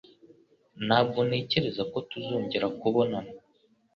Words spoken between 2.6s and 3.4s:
kubonana